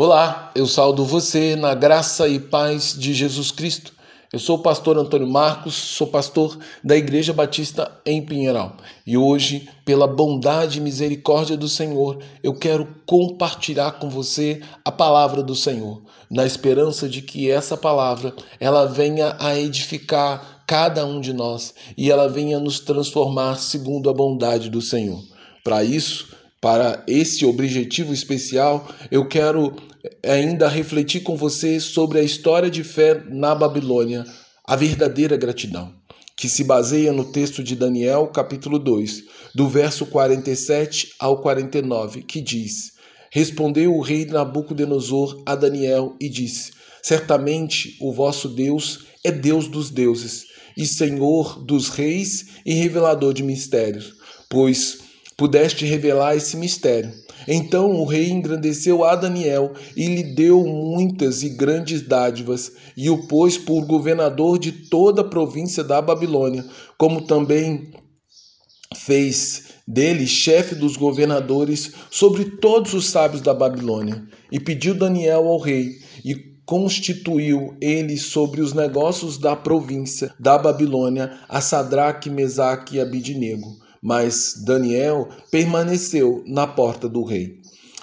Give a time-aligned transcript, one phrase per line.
[0.00, 3.92] Olá, eu saldo você na graça e paz de Jesus Cristo.
[4.32, 8.76] Eu sou o pastor Antônio Marcos, sou pastor da Igreja Batista em Pinheiral.
[9.04, 15.42] E hoje, pela bondade e misericórdia do Senhor, eu quero compartilhar com você a palavra
[15.42, 21.32] do Senhor, na esperança de que essa palavra ela venha a edificar cada um de
[21.32, 25.20] nós e ela venha nos transformar segundo a bondade do Senhor.
[25.64, 29.76] Para isso, para esse objetivo especial, eu quero
[30.24, 34.24] ainda refletir com você sobre a história de fé na Babilônia,
[34.64, 35.94] a verdadeira gratidão,
[36.36, 39.24] que se baseia no texto de Daniel, capítulo 2,
[39.54, 42.92] do verso 47 ao 49, que diz:
[43.30, 49.90] Respondeu o rei Nabucodonosor a Daniel e disse: Certamente o vosso Deus é Deus dos
[49.90, 50.46] deuses
[50.76, 54.14] e Senhor dos reis e revelador de mistérios,
[54.48, 55.07] pois
[55.38, 57.12] pudeste revelar esse mistério.
[57.46, 63.28] Então o rei engrandeceu a Daniel e lhe deu muitas e grandes dádivas, e o
[63.28, 66.66] pôs por governador de toda a província da Babilônia,
[66.98, 67.92] como também
[68.96, 74.26] fez dele chefe dos governadores sobre todos os sábios da Babilônia.
[74.50, 76.34] E pediu Daniel ao rei, e
[76.66, 84.62] constituiu ele sobre os negócios da província da Babilônia a Sadraque, Mesaque e Abidnego mas
[84.64, 87.58] Daniel permaneceu na porta do rei.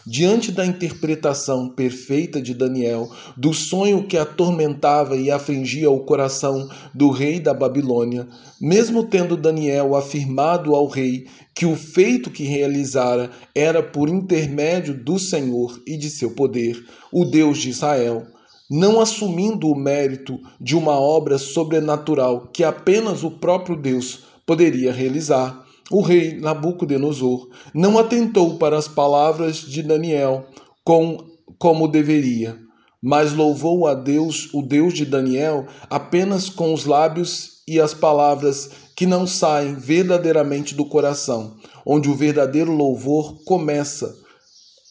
[0.08, 7.10] Diante da interpretação perfeita de Daniel do sonho que atormentava e afligia o coração do
[7.10, 8.28] rei da Babilônia,
[8.62, 15.18] mesmo tendo Daniel afirmado ao rei que o feito que realizara era por intermédio do
[15.18, 18.28] Senhor e de seu poder, o Deus de Israel,
[18.70, 25.65] não assumindo o mérito de uma obra sobrenatural que apenas o próprio Deus poderia realizar,
[25.91, 30.47] o rei Nabucodonosor não atentou para as palavras de Daniel
[30.83, 31.17] com,
[31.59, 32.58] como deveria,
[33.02, 38.69] mas louvou a Deus, o Deus de Daniel, apenas com os lábios e as palavras
[38.95, 44.16] que não saem verdadeiramente do coração, onde o verdadeiro louvor começa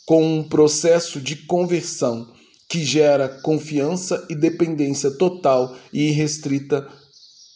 [0.07, 2.29] com um processo de conversão
[2.69, 6.87] que gera confiança e dependência total e irrestrita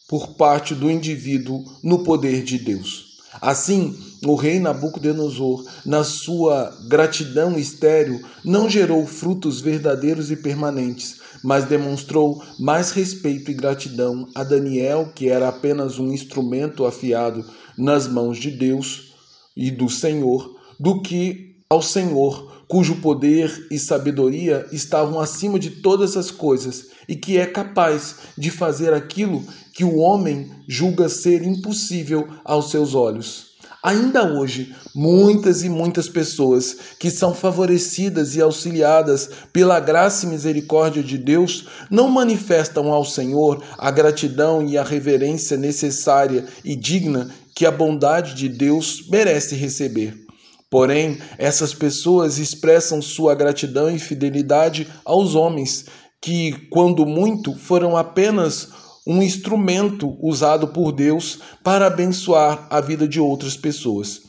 [0.07, 3.08] por parte do indivíduo no poder de Deus.
[3.41, 3.95] Assim,
[4.25, 12.43] o rei Nabucodonosor, na sua gratidão estéril, não gerou frutos verdadeiros e permanentes, mas demonstrou
[12.59, 17.45] mais respeito e gratidão a Daniel, que era apenas um instrumento afiado
[17.77, 19.13] nas mãos de Deus
[19.55, 26.15] e do Senhor, do que ao Senhor, cujo poder e sabedoria estavam acima de todas
[26.15, 29.43] as coisas e que é capaz de fazer aquilo
[29.73, 33.49] que o homem julga ser impossível aos seus olhos.
[33.81, 41.01] Ainda hoje, muitas e muitas pessoas que são favorecidas e auxiliadas pela graça e misericórdia
[41.01, 47.65] de Deus não manifestam ao Senhor a gratidão e a reverência necessária e digna que
[47.65, 50.28] a bondade de Deus merece receber.
[50.69, 55.85] Porém, essas pessoas expressam sua gratidão e fidelidade aos homens,
[56.21, 58.69] que, quando muito, foram apenas
[59.07, 64.21] um instrumento usado por Deus para abençoar a vida de outras pessoas.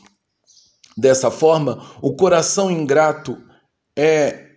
[0.97, 3.37] Dessa forma, o coração ingrato
[3.95, 4.47] é,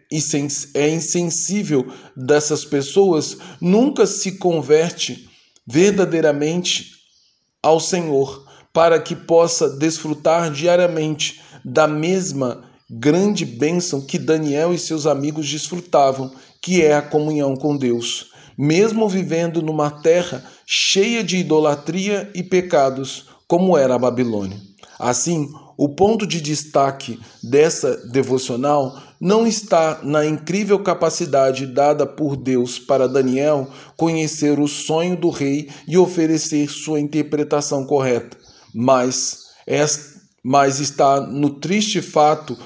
[0.75, 1.87] é insensível
[2.17, 5.28] dessas pessoas nunca se converte
[5.67, 6.93] verdadeiramente
[7.62, 15.07] ao Senhor, para que possa desfrutar diariamente da mesma grande bênção que Daniel e seus
[15.07, 16.31] amigos desfrutavam,
[16.61, 23.27] que é a comunhão com Deus mesmo vivendo numa terra cheia de idolatria e pecados,
[23.47, 24.59] como era a Babilônia.
[24.99, 32.79] Assim, o ponto de destaque dessa devocional não está na incrível capacidade dada por Deus
[32.79, 38.37] para Daniel conhecer o sonho do rei e oferecer sua interpretação correta,
[38.75, 39.85] mas, é,
[40.43, 42.59] mas está no triste fato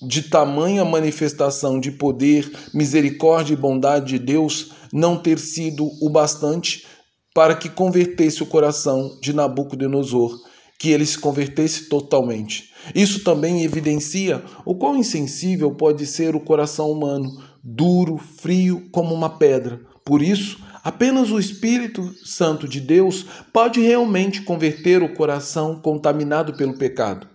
[0.00, 6.86] de tamanha manifestação de poder, misericórdia e bondade de Deus não ter sido o bastante
[7.34, 10.38] para que convertesse o coração de Nabucodonosor,
[10.78, 12.70] que ele se convertesse totalmente.
[12.94, 17.30] Isso também evidencia o quão insensível pode ser o coração humano,
[17.62, 19.80] duro, frio como uma pedra.
[20.04, 20.58] Por isso,
[20.88, 27.28] apenas o Espírito Santo de Deus pode realmente converter o coração contaminado pelo pecado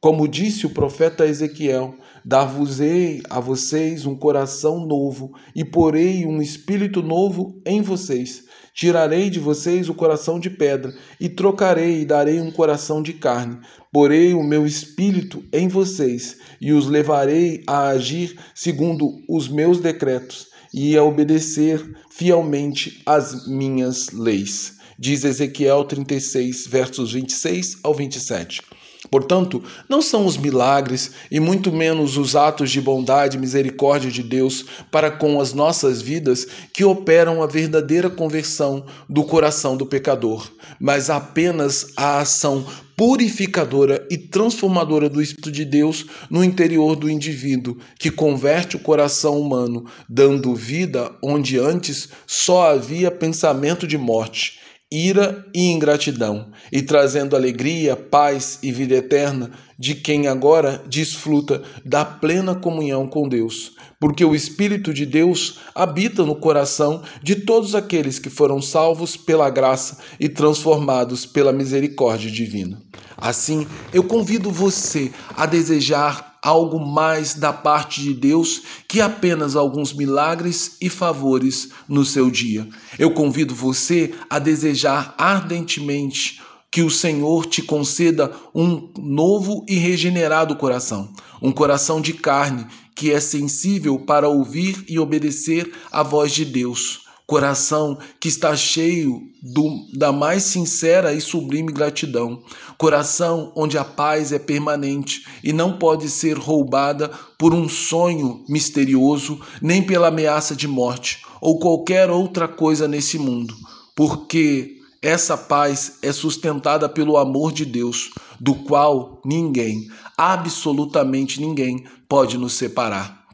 [0.00, 1.94] Como disse o profeta Ezequiel,
[2.24, 8.44] dar-vos-ei a vocês um coração novo e porei um espírito novo em vocês.
[8.72, 13.58] Tirarei de vocês o coração de pedra e trocarei e darei um coração de carne.
[13.92, 20.55] Porei o meu espírito em vocês e os levarei a agir segundo os meus decretos
[20.72, 24.76] e a obedecer fielmente às minhas leis.
[24.98, 28.62] Diz Ezequiel 36, versos 26 ao 27.
[29.10, 34.22] Portanto, não são os milagres e muito menos os atos de bondade e misericórdia de
[34.22, 40.50] Deus para com as nossas vidas que operam a verdadeira conversão do coração do pecador,
[40.80, 42.66] mas apenas a ação
[42.96, 49.38] purificadora e transformadora do Espírito de Deus no interior do indivíduo, que converte o coração
[49.38, 57.34] humano, dando vida onde antes só havia pensamento de morte ira e ingratidão, e trazendo
[57.34, 64.24] alegria, paz e vida eterna de quem agora desfruta da plena comunhão com Deus, porque
[64.24, 69.98] o Espírito de Deus habita no coração de todos aqueles que foram salvos pela graça
[70.20, 72.80] e transformados pela misericórdia divina.
[73.16, 79.92] Assim, eu convido você a desejar algo mais da parte de Deus que apenas alguns
[79.92, 82.68] milagres e favores no seu dia.
[82.96, 86.40] Eu convido você a desejar ardentemente
[86.70, 91.12] que o Senhor te conceda um novo e regenerado coração,
[91.42, 92.64] um coração de carne
[92.94, 99.20] que é sensível para ouvir e obedecer à voz de Deus coração que está cheio
[99.42, 102.42] do, da mais sincera e sublime gratidão,
[102.78, 109.40] coração onde a paz é permanente e não pode ser roubada por um sonho misterioso,
[109.60, 113.54] nem pela ameaça de morte ou qualquer outra coisa nesse mundo,
[113.94, 122.38] porque essa paz é sustentada pelo amor de Deus, do qual ninguém, absolutamente ninguém, pode
[122.38, 123.25] nos separar.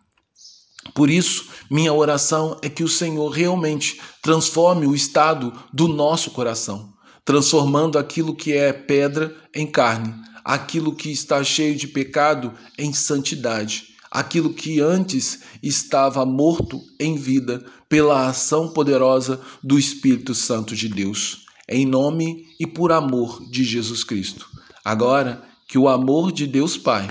[0.94, 6.92] Por isso, minha oração é que o Senhor realmente transforme o estado do nosso coração,
[7.24, 10.14] transformando aquilo que é pedra em carne,
[10.44, 17.64] aquilo que está cheio de pecado em santidade, aquilo que antes estava morto em vida
[17.88, 21.46] pela ação poderosa do Espírito Santo de Deus.
[21.68, 24.46] Em nome e por amor de Jesus Cristo.
[24.84, 27.08] Agora, que o amor de Deus Pai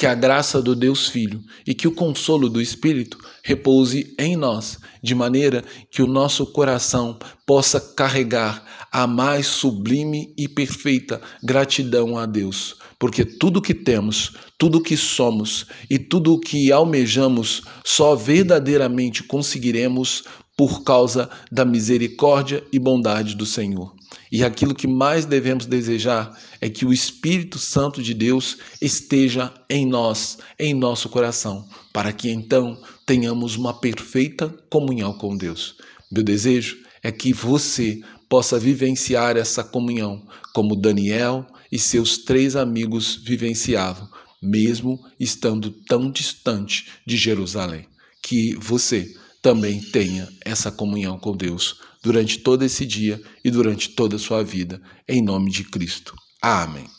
[0.00, 4.78] que a graça do Deus Filho e que o consolo do Espírito repouse em nós,
[5.02, 12.24] de maneira que o nosso coração possa carregar a mais sublime e perfeita gratidão a
[12.24, 20.24] Deus, porque tudo que temos, tudo que somos e tudo que almejamos só verdadeiramente conseguiremos
[20.56, 23.99] por causa da misericórdia e bondade do Senhor.
[24.30, 29.86] E aquilo que mais devemos desejar é que o Espírito Santo de Deus esteja em
[29.86, 35.76] nós, em nosso coração, para que então tenhamos uma perfeita comunhão com Deus.
[36.10, 40.24] Meu desejo é que você possa vivenciar essa comunhão,
[40.54, 44.08] como Daniel e seus três amigos vivenciavam,
[44.40, 47.86] mesmo estando tão distante de Jerusalém.
[48.22, 49.12] Que você
[49.42, 54.42] também tenha essa comunhão com Deus durante todo esse dia e durante toda a sua
[54.42, 56.14] vida, em nome de Cristo.
[56.42, 56.86] Amém.